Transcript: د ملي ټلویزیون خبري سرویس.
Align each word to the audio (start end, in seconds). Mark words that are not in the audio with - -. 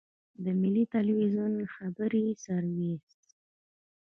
د 0.43 0.45
ملي 0.61 0.83
ټلویزیون 0.93 1.53
خبري 1.75 2.25
سرویس. 2.45 3.09